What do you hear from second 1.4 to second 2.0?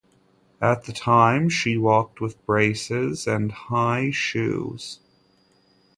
she